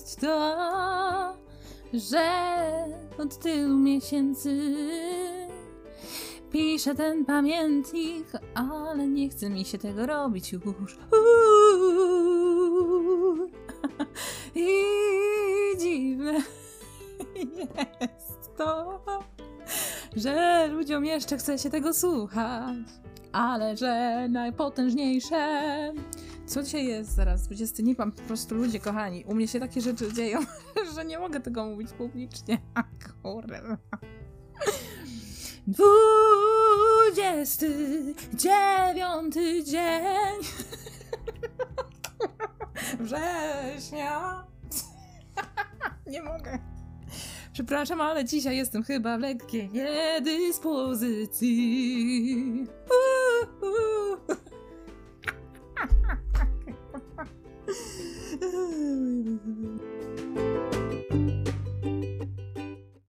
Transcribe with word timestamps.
jest 0.00 0.20
to, 0.20 0.56
że 1.94 2.52
od 3.18 3.38
tylu 3.38 3.76
miesięcy 3.78 4.62
piszę 6.50 6.94
ten 6.94 7.24
pamiętnik, 7.24 8.26
ale 8.54 9.08
nie 9.08 9.28
chce 9.28 9.50
mi 9.50 9.64
się 9.64 9.78
tego 9.78 10.06
robić 10.06 10.52
już. 10.52 10.98
I 14.54 14.68
dziwne 15.80 16.32
jest 18.00 18.50
to, 18.58 19.00
że 20.16 20.66
ludziom 20.72 21.04
jeszcze 21.04 21.36
chce 21.38 21.58
się 21.58 21.70
tego 21.70 21.94
słuchać, 21.94 22.76
ale 23.32 23.76
że 23.76 24.26
najpotężniejsze 24.28 25.48
co 26.46 26.62
dzisiaj 26.62 26.86
jest 26.86 27.14
zaraz? 27.14 27.42
20 27.42 27.82
nie 27.82 27.94
mam 27.98 28.12
po 28.12 28.22
prostu 28.22 28.54
ludzie 28.54 28.80
kochani. 28.80 29.24
U 29.24 29.34
mnie 29.34 29.48
się 29.48 29.60
takie 29.60 29.80
rzeczy 29.80 30.12
dzieją, 30.12 30.38
że 30.94 31.04
nie 31.04 31.18
mogę 31.18 31.40
tego 31.40 31.66
mówić 31.66 31.90
publicznie. 31.92 32.58
A 32.74 32.82
kurwa. 33.22 33.78
29 39.34 39.34
dzień 39.70 40.36
września. 43.00 44.44
Nie 46.06 46.22
mogę. 46.22 46.58
Przepraszam, 47.52 48.00
ale 48.00 48.24
dzisiaj 48.24 48.56
jestem 48.56 48.82
chyba 48.82 49.18
w 49.18 49.20
lekkiej 49.20 49.70
niedyspozycji. 49.70 52.66
Uuu. 52.84 53.15